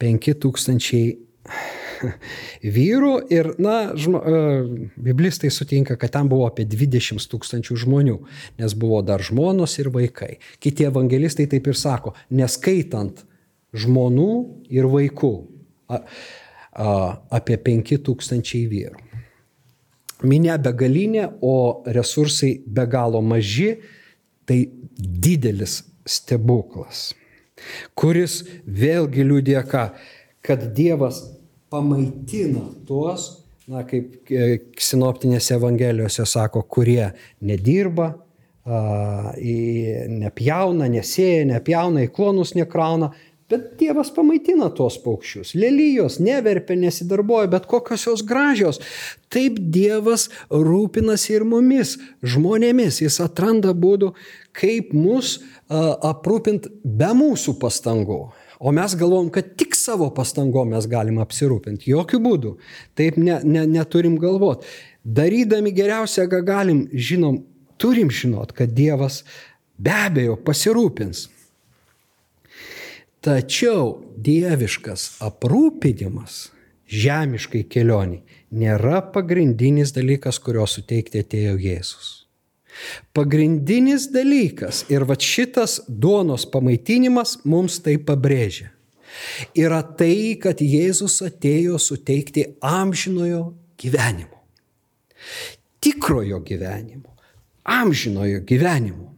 [0.00, 1.14] Penki tūkstančiai
[2.76, 4.20] vyrų ir, na, žmo,
[4.96, 8.18] biblistai sutinka, kad ten buvo apie 20 tūkstančių žmonių,
[8.60, 10.36] nes buvo dar žmonos ir vaikai.
[10.62, 13.24] Kiti evangelistai taip ir sako, neskaitant
[13.76, 14.30] žmonų
[14.72, 15.34] ir vaikų,
[15.90, 16.94] a, a,
[17.40, 19.04] apie 5 tūkstančiai vyrų.
[20.24, 23.74] Minė begalinė, o resursai be galo maži,
[24.48, 24.62] tai
[24.96, 27.10] didelis stebuklas,
[27.98, 29.90] kuris vėlgi liūdė ką,
[30.46, 31.20] kad Dievas
[31.76, 33.28] pamaitina tuos,
[33.68, 37.12] na, kaip e, sinoptinėse evangelijose sako, kurie
[37.44, 38.14] nedirba,
[40.16, 43.12] nepjauna, nesėja, nepjauna, į klonus nekrauna,
[43.46, 45.52] Bet Dievas pamaitina tuos paukščius.
[45.54, 48.80] Lelyjos neverpia, nesidarboja, bet kokios jos gražios.
[49.30, 51.94] Taip Dievas rūpinasi ir mumis,
[52.26, 52.98] žmonėmis.
[53.04, 54.16] Jis atranda būdų,
[54.50, 55.36] kaip mus
[55.70, 58.24] aprūpinti be mūsų pastangų.
[58.58, 61.90] O mes galvom, kad tik savo pastangom mes galim apsirūpinti.
[61.92, 62.52] Jokių būdų.
[62.96, 64.68] Taip ne, ne, neturim galvoti.
[65.04, 67.42] Darydami geriausią, ką galim, žinom,
[67.78, 69.22] turim žinot, kad Dievas
[69.76, 71.26] be abejo pasirūpins.
[73.26, 76.46] Tačiau dieviškas aprūpinimas
[76.86, 78.22] žemiškai kelioniai
[78.54, 82.25] nėra pagrindinis dalykas, kurio suteikti atėjo Jėzus.
[83.16, 88.70] Pagrindinis dalykas ir va šitas duonos pamaitinimas mums tai pabrėžia.
[89.56, 94.42] Yra tai, kad Jėzus atėjo suteikti amžinojo gyvenimo.
[95.80, 97.14] Tikrojo gyvenimo.
[97.64, 99.12] Amžinojo gyvenimo.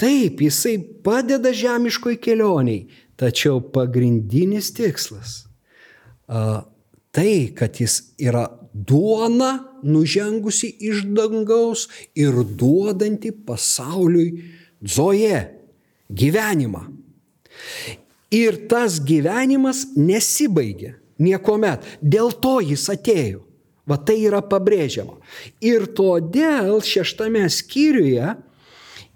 [0.00, 2.88] Taip, jisai padeda žemiškoj kelioniai,
[3.20, 5.44] tačiau pagrindinis tikslas
[7.14, 9.52] tai, kad jis yra duona
[9.84, 11.86] nužengusi iš dangaus
[12.18, 14.42] ir duodanti pasauliui
[14.80, 15.40] zoje
[16.10, 16.84] gyvenimą.
[18.34, 21.84] Ir tas gyvenimas nesibaigia niekuomet.
[22.02, 23.44] Dėl to jis atėjo.
[23.84, 25.18] Va tai yra pabrėžiama.
[25.60, 28.32] Ir todėl šeštame skyriuje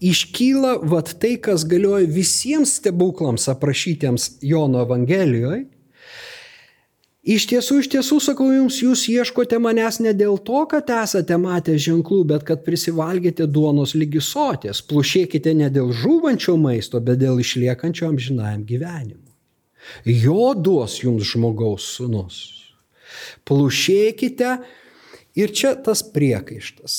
[0.05, 5.65] iškyla vat tai, kas galioja visiems stebuklams aprašytiems Jono Evangelijoje.
[7.29, 11.75] Iš tiesų, iš tiesų sakau jums, jūs ieškote manęs ne dėl to, kad esate matę
[11.77, 18.65] ženklų, bet kad prisivalgėte duonos lygisotės, plušėkite ne dėl žūvančio maisto, bet dėl išliekančio amžinajam
[18.69, 19.35] gyvenimui.
[20.09, 22.41] Jo duos jums žmogaus sunus.
[23.49, 24.57] Plušėkite
[25.37, 26.99] ir čia tas priekaištas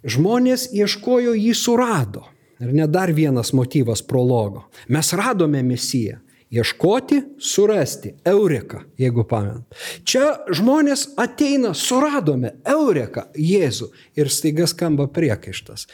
[0.00, 2.24] Žmonės ieškojo, jį surado.
[2.60, 4.66] Ir net dar vienas motyvas prologo.
[4.88, 6.20] Mes radome misiją.
[6.50, 8.14] Ieškoti, surasti.
[8.24, 9.70] Eureka, jeigu pamenat.
[10.02, 13.92] Čia žmonės ateina, suradome Eureka, Jėzų.
[14.18, 15.86] Ir staiga skamba priekaištas.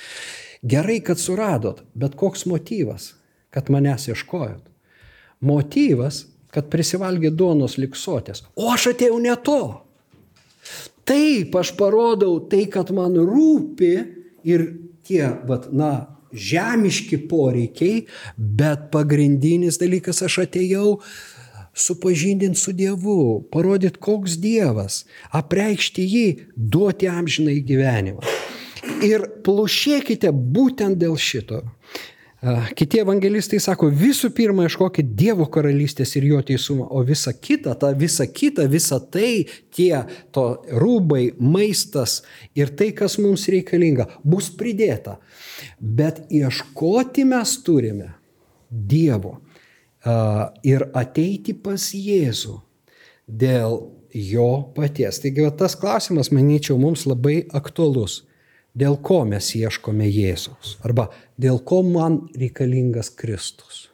[0.65, 3.13] Gerai, kad suradot, bet koks motyvas,
[3.53, 4.65] kad manęs ieškojot?
[5.45, 8.47] Motyvas, kad prisivalgė duonos liksotės.
[8.57, 9.61] O aš atėjau ne to.
[11.07, 13.93] Taip, aš parodau tai, kad man rūpi
[14.49, 14.65] ir
[15.05, 18.05] tie, vat, na, žemiški poreikiai,
[18.37, 21.01] bet pagrindinis dalykas aš atėjau
[21.77, 25.05] supažindinti su Dievu, parodyti, koks Dievas,
[25.37, 28.25] apreikšti jį, duoti amžinai gyvenimą.
[29.05, 31.63] Ir plušėkite būtent dėl šito.
[32.77, 37.91] Kiti evangelistai sako, visų pirma, ieškokit Dievo karalystės ir jo teisumo, o visa kita, ta
[37.97, 40.05] visa kita, visa tai, tie
[40.37, 42.21] to rūbai, maistas
[42.55, 45.17] ir tai, kas mums reikalinga, bus pridėta.
[45.81, 48.13] Bet ieškoti mes turime
[48.71, 49.39] Dievo
[50.67, 52.57] ir ateiti pas Jėzų
[53.27, 53.79] dėl
[54.17, 55.21] jo paties.
[55.23, 58.23] Taigi tas klausimas, manyčiau, mums labai aktualus
[58.77, 61.09] dėl ko mes ieškome Jėzaus arba
[61.41, 63.87] dėl ko man reikalingas Kristus.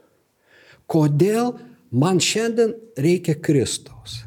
[0.91, 1.55] Kodėl
[1.91, 4.23] man šiandien reikia Kristaus?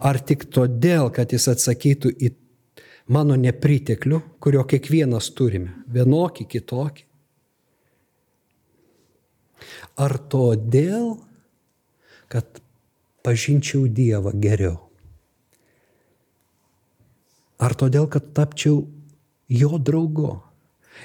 [0.00, 2.30] Ar tik todėl, kad jis atsakytų į
[3.10, 7.06] mano nepriteklių, kurio kiekvienas turime, vienokį, kitokį?
[10.00, 11.14] Ar todėl,
[12.32, 12.60] kad
[13.24, 14.80] pažinčiau Dievą geriau?
[17.62, 18.82] Ar todėl, kad tapčiau
[19.48, 20.40] jo draugu?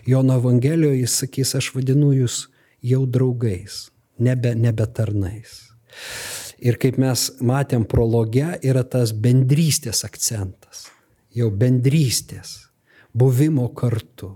[0.05, 2.47] Jono Evangelijoje jis sakys, aš vadinu jūs
[2.86, 3.89] jau draugais,
[4.21, 5.69] nebe, nebe tarnais.
[6.59, 10.88] Ir kaip mes matėm prologe, yra tas bendrystės akcentas.
[11.36, 12.69] Jau bendrystės,
[13.13, 14.32] buvimo kartu.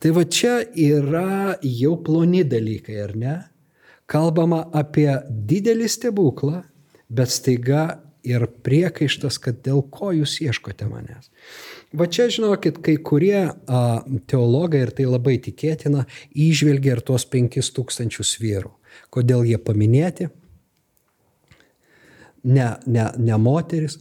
[0.00, 3.34] Tai va čia yra jau ploni dalykai, ar ne?
[4.10, 6.62] Kalbama apie didelį stebuklą,
[7.08, 7.84] bet staiga
[8.24, 11.30] ir priekaištas, kad dėl ko jūs ieškote manęs.
[11.96, 13.80] Va čia, žinokit, kai kurie a,
[14.28, 18.72] teologai, ir tai labai tikėtina, išvelgia ir tuos penkis tūkstančius vyrų.
[19.12, 20.30] Kodėl jie paminėti?
[22.44, 23.98] ne, ne, ne moteris,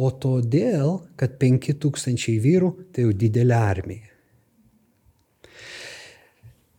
[0.00, 4.06] o todėl, kad 5000 vyrų tai jau didelė armija.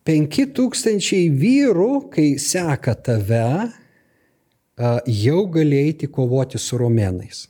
[0.08, 3.70] 5000 vyrų, kai seka tave,
[5.06, 7.46] jau galėjai kovoti su romėnais.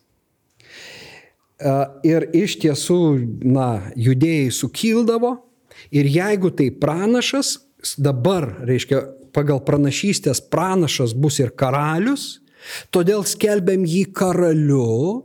[2.05, 3.01] Ir iš tiesų,
[3.47, 5.37] na, judėjai sukildavo
[5.95, 7.55] ir jeigu tai pranašas,
[7.97, 9.01] dabar, reiškia,
[9.33, 12.43] pagal pranašystės pranašas bus ir karalius,
[12.93, 15.23] todėl skelbiam jį karaliu,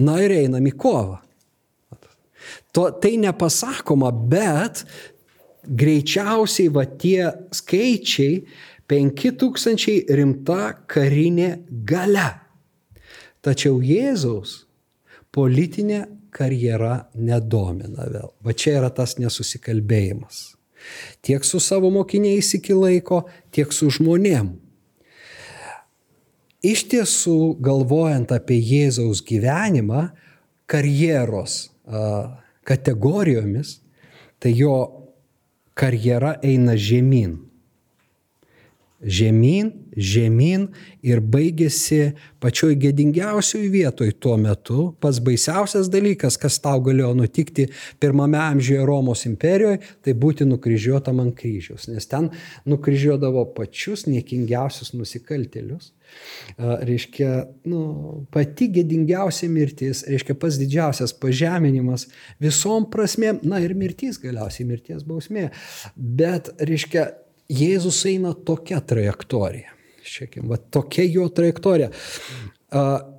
[0.00, 1.20] na ir einam į kovą.
[2.74, 4.84] To, tai nepasakoma, bet
[5.66, 8.44] greičiausiai va tie skaičiai
[8.90, 11.50] 5000 rimta karinė
[11.86, 12.30] gale.
[13.40, 14.64] Tačiau Jėzaus
[15.34, 18.32] politinė karjera nedomina vėl.
[18.44, 20.42] Va čia yra tas nesusikalbėjimas.
[21.24, 24.54] Tiek su savo mokiniais iki laiko, tiek su žmonėm.
[26.66, 30.10] Iš tiesų, galvojant apie Jėzaus gyvenimą,
[30.70, 31.70] karjeros
[32.68, 33.78] kategorijomis,
[34.40, 34.74] tai jo
[35.74, 37.38] karjera eina žemyn
[39.00, 40.66] žemyn, žemyn
[41.04, 44.90] ir baigėsi pačioj gėdingiausioj vietoj tuo metu.
[45.00, 47.68] Pats baisiausias dalykas, kas tau galėjo nutikti
[48.00, 52.30] pirmame amžiuje Romos imperijoje, tai būti nukryžiuotam ant kryžiaus, nes ten
[52.68, 55.94] nukryžiuodavo pačius niekingiausius nusikaltėlius.
[56.60, 57.30] Reiškia,
[57.70, 57.80] nu,
[58.34, 62.08] pati gėdingiausia mirtis, reiškia, pats didžiausias pažeminimas
[62.42, 65.48] visom prasmėm, na ir mirtis galiausiai, mirties bausmė.
[65.96, 67.08] Bet, reiškia,
[67.50, 69.72] Jėzus eina tokia trajektorija.
[70.06, 71.90] Šiakim, va tokia jo trajektorija.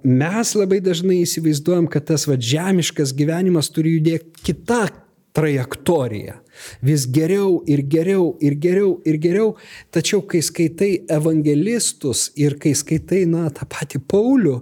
[0.08, 4.86] Mes labai dažnai įsivaizduojam, kad tas va žemiškas gyvenimas turi judėti kitą
[5.34, 6.36] trajektoriją.
[6.86, 9.56] Vis geriau ir geriau ir geriau ir geriau.
[9.94, 14.58] Tačiau kai skaitai evangelistus ir kai skaitai, na, tą patį Paulių,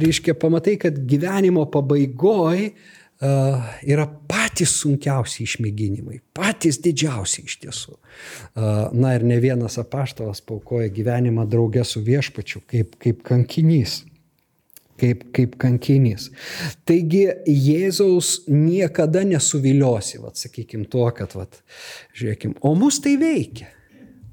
[0.00, 7.98] reiškia, pamatai, kad gyvenimo pabaigoje uh, yra patys sunkiausi išmėginimai, patys didžiausi iš tiesų.
[7.98, 14.02] Uh, na ir ne vienas apaštalas paukoja gyvenimą draugę su viešpačiu kaip, kaip kankinys.
[15.02, 16.28] Kaip, kaip kankinys.
[16.86, 21.58] Taigi Jėzaus niekada nesuviliosi, vat, sakykim, tuo, kad, vat,
[22.14, 23.72] žiūrėkim, o mus tai veikia.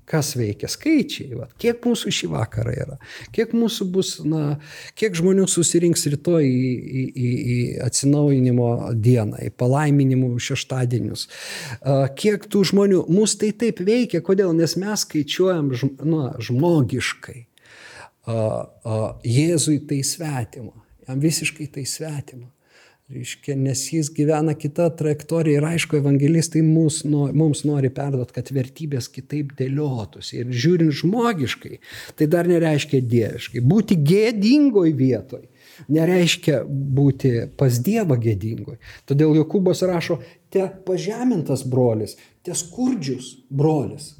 [0.09, 0.65] Kas veikia?
[0.71, 1.35] Skaičiai.
[1.37, 1.45] Va.
[1.61, 2.95] Kiek mūsų šį vakarą yra?
[3.35, 4.55] Kiek mūsų bus, na,
[4.97, 11.27] kiek žmonių susirinks rytoj į, į, į, į atsinaujinimo dieną, į palaiminimų šeštadienius?
[12.17, 13.03] Kiek tų žmonių?
[13.05, 14.23] Mūsų tai taip veikia.
[14.25, 14.55] Kodėl?
[14.57, 15.69] Nes mes skaičiuojam
[16.01, 17.43] na, žmogiškai.
[18.27, 20.73] Jėzui tai svetima.
[21.07, 22.49] Jam visiškai tai svetima.
[23.09, 29.07] Reiškia, nes jis gyvena kitą trajektoriją ir aišku, evangelistai mums, mums nori perduoti, kad vertybės
[29.09, 30.43] kitaip dėliotųsi.
[30.43, 31.79] Ir žiūrint žmogiškai,
[32.19, 33.63] tai dar nereiškia dieviškai.
[33.65, 35.47] Būti gėdingoj vietoj
[35.87, 38.79] nereiškia būti pas Dievą gėdingoj.
[39.07, 40.19] Todėl Jokūbas rašo,
[40.51, 44.11] te pažemintas brolis, te skurdžius brolis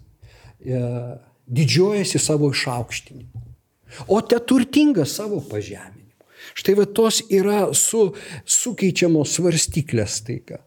[0.64, 0.80] e,
[1.50, 3.39] didžiuojasi savo išaukštinimu,
[4.08, 5.98] o te turtingas savo pažeminimu.
[6.58, 8.10] Štai va tos yra su,
[8.48, 10.64] sukeičiamos svarstyklės taika.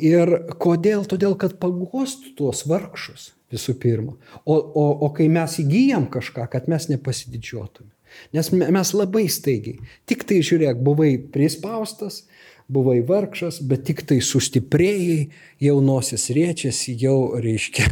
[0.00, 0.30] Ir
[0.62, 1.04] kodėl?
[1.08, 4.14] Todėl, kad pagostų tuos vargšus visų pirma.
[4.44, 7.90] O, o, o kai mes įgyjam kažką, kad mes nepasididžiuotume.
[8.36, 9.78] Nes mes labai staigiai,
[10.08, 12.26] tik tai žiūrėk, buvai prispaustas,
[12.72, 15.30] buvai vargšas, bet tik tai sustiprėjai,
[15.64, 17.88] jau nosis riečiasi, jau reiškia,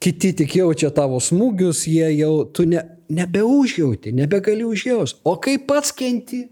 [0.00, 2.82] kiti tik jaučia tavo smūgius, jie jau, tu ne,
[3.12, 5.18] nebeužjauti, nebegali užjaus.
[5.28, 6.46] O kai pats kenti,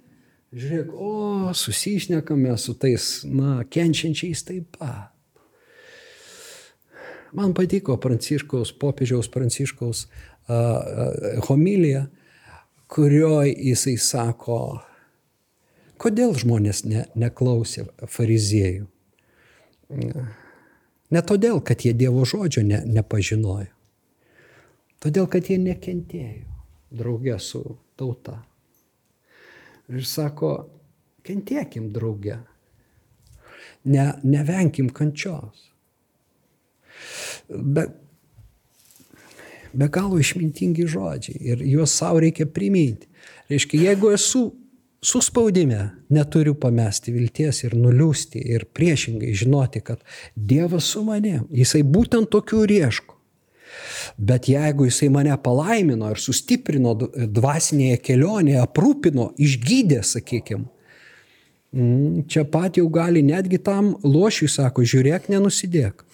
[0.53, 5.15] žiūrėk, o susišnekame su tais, na, kenčiančiais taip pat.
[7.37, 12.07] Man patiko Pranciškaus, popiežiaus Pranciškaus uh, uh, homilija,
[12.89, 14.61] kurioje jisai sako,
[16.01, 18.89] kodėl žmonės ne, neklausė fariziejų.
[21.15, 23.71] Ne todėl, kad jie Dievo žodžio ne, nepažinojo,
[25.01, 26.45] todėl kad jie nekentėjo
[26.99, 27.63] draugė su
[27.97, 28.39] tauta.
[29.89, 30.53] Ir sako,
[31.25, 32.37] kentėkim draugė,
[33.89, 35.65] ne, nevenkim kančios.
[37.49, 37.87] Be,
[39.73, 43.09] be galo išmintingi žodžiai ir juos savo reikia priminti.
[43.49, 44.51] Reiškia, jeigu esu
[45.03, 50.03] suspaudime, neturiu pamesti vilties ir nuliūsti ir priešingai žinoti, kad
[50.35, 53.15] Dievas su manimi, jisai būtent tokių ir ieško.
[54.19, 60.67] Bet jeigu jisai mane palaimino ir sustiprino dvasinėje kelionėje, aprūpino, išgydė, sakykime,
[62.33, 66.05] čia pat jau gali netgi tam lošiui sako, žiūrėk, nenusidėk.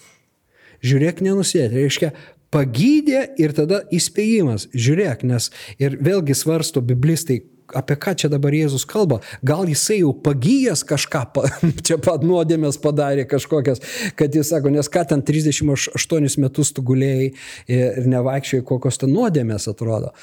[0.85, 1.71] Žiūrėk, nenusidėk.
[1.71, 2.11] Tai reiškia,
[2.53, 4.67] pagydė ir tada įspėjimas.
[4.75, 5.49] Žiūrėk, nes
[5.81, 7.41] ir vėlgi svarsto biblistai,
[7.73, 9.21] apie ką čia dabar Jėzus kalba.
[9.45, 11.45] Gal jisai jau pagyjęs kažką, pa,
[11.87, 13.81] čia pat nuodėmės padarė kažkokias,
[14.19, 17.31] kad jis sako, nes ką ten 38 metus tu gulėjai
[17.71, 20.13] ir nevaikščiai, kokios ten nuodėmės atrodo.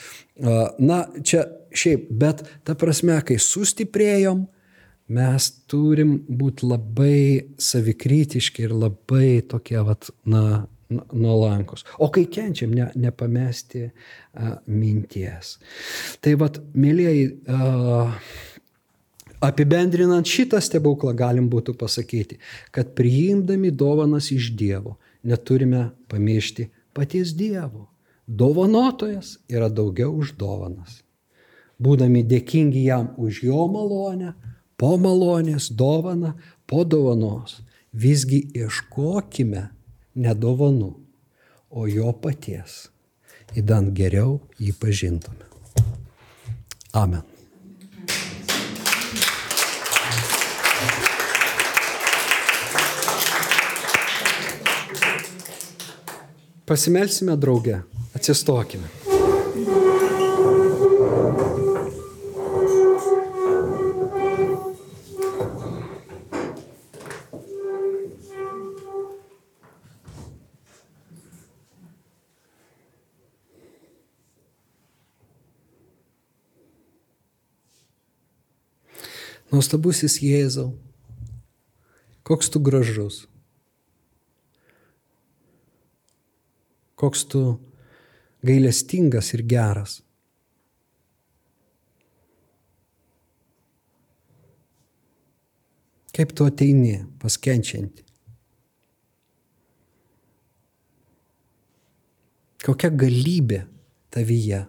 [0.79, 4.47] Na, čia šiaip, bet ta prasme, kai sustiprėjom,
[5.13, 7.23] mes turim būti labai
[7.61, 10.65] savikritiški ir labai tokie, vat, na,
[11.13, 11.85] nuolankus.
[11.99, 15.57] O kai kenčiam, ne, nepamesti a, minties.
[16.25, 17.29] Tai vad, mėlyjei,
[19.43, 22.39] apibendrinant šitą stebuklą galim būtų pasakyti,
[22.75, 27.89] kad priimdami dovanas iš Dievo neturime pamiršti paties Dievo.
[28.27, 31.03] Dovanotojas yra daugiau už dovanas.
[31.83, 34.37] Būdami dėkingi jam už jo malonę,
[34.79, 36.37] po malonės dovaną,
[36.67, 37.61] po dovanos,
[37.93, 39.69] visgi ieškokime
[40.15, 40.93] ne dovanų,
[41.73, 42.89] o jo paties,
[43.57, 45.49] įdant geriau jį pažintume.
[46.93, 47.23] Amen.
[56.69, 57.83] Pasimelsime drauge,
[58.17, 59.02] atsistokime.
[79.63, 80.73] Nuostabusis Jėzau,
[82.27, 83.21] koks tu gražus,
[86.99, 87.43] koks tu
[88.43, 90.01] gailestingas ir geras.
[96.11, 98.03] Kaip tu ateini paskenčianti.
[102.67, 103.63] Kokia galybė
[104.11, 104.65] tavyje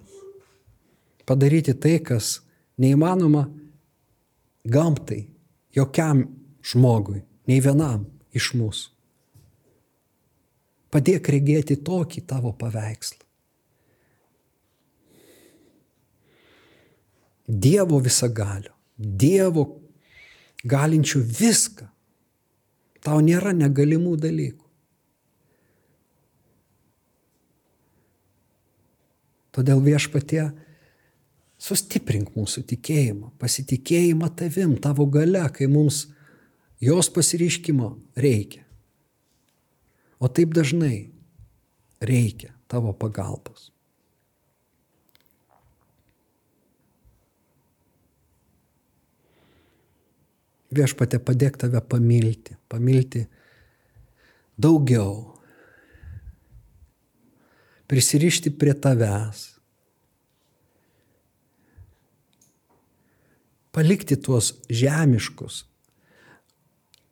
[1.25, 2.35] padaryti tai, kas
[2.77, 3.47] neįmanoma
[4.63, 5.27] gamtai,
[5.75, 6.23] jokiam
[6.63, 8.89] žmogui, nei vienam iš mūsų.
[10.93, 13.23] Padėk regėti tokį tavo paveikslą.
[17.47, 19.65] Dievo visagalio, Dievo
[20.63, 21.89] galinčių viską.
[23.03, 24.63] Tau nėra negalimų dalykų.
[29.53, 30.45] Todėl viešpatie
[31.63, 36.09] Sustiprink mūsų tikėjimą, pasitikėjimą tavim, tavo gale, kai mums
[36.83, 38.65] jos pasireiškimo reikia.
[40.19, 41.13] O taip dažnai
[42.03, 43.69] reikia tavo pagalbos.
[50.73, 53.27] Viešpatė padėk tave pamilti, pamilti
[54.57, 55.37] daugiau,
[57.87, 59.52] prisirišti prie tavęs,
[63.73, 65.63] palikti tuos žemiškus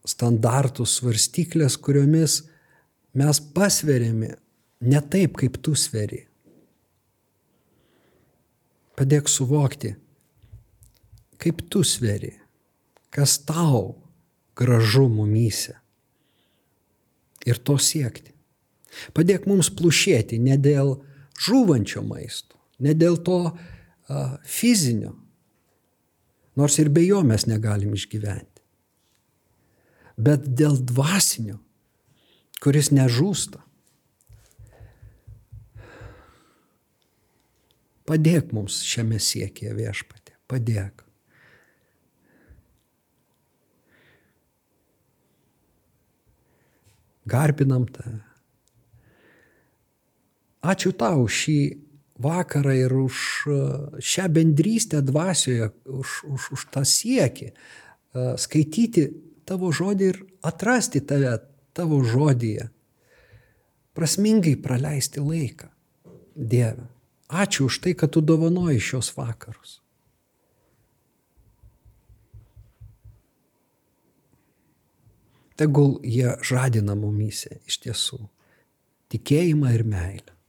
[0.08, 2.42] standartus, svarstyklės, kuriomis
[3.18, 4.32] mes pasveriami
[4.88, 6.24] ne taip, kaip tu sveri.
[8.98, 9.94] Padėk suvokti,
[11.42, 12.34] kaip tu sveri,
[13.14, 13.96] kas tau
[14.58, 15.78] gražu mumyse.
[17.48, 18.36] Ir to siekti.
[19.16, 21.00] Padėk mums plušėti ne dėl
[21.42, 25.16] žūvančio maisto, ne dėl to uh, fizinio,
[26.60, 28.64] Nors ir be jo mes negalim išgyventi.
[30.22, 31.58] Bet dėl dvasinio,
[32.62, 33.62] kuris nežūsta.
[38.12, 41.06] Padėk mums šiame siekėje viešpatė, padėk.
[47.32, 48.20] Garbinam tave.
[50.62, 51.58] Ačiū tau šį
[52.22, 53.58] vakarą ir už e,
[54.00, 57.54] šią bendrystę dvasioje, už, už, už tą siekį e,
[58.38, 59.08] skaityti
[59.48, 61.38] tavo žodį ir atrasti tave
[61.74, 62.70] tavo žodyje.
[63.98, 65.68] Prasmingai praleisti laiką.
[66.36, 66.88] Dieve,
[67.28, 69.82] ačiū už tai, kad tu dovanoji šios vakarus.
[75.60, 78.24] Tegul jie žadina mumyse iš tiesų
[79.12, 80.41] tikėjimą ir meilę.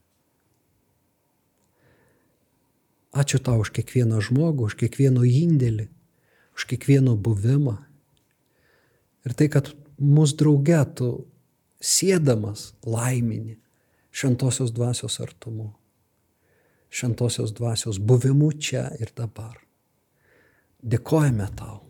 [3.12, 5.90] Ačiū tau už kiekvieną žmogų, už kiekvieno indėlį,
[6.56, 7.76] už kiekvieno buvimą.
[9.28, 9.68] Ir tai, kad
[10.00, 11.10] mūsų drauge tu
[11.82, 13.58] sėdamas laimini
[14.12, 15.74] šventosios dvasios artumu,
[16.88, 19.60] šventosios dvasios buvimu čia ir dabar.
[20.82, 21.82] Dėkojame tau,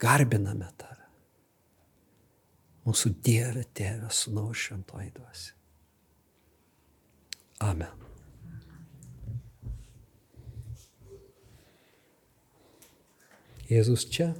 [0.00, 1.06] garbiname tave.
[2.88, 5.54] Mūsų Dieve, Tėve, Sūnaus šventoji dvasia.
[7.68, 8.07] Amen.
[13.68, 14.32] Jezus ťa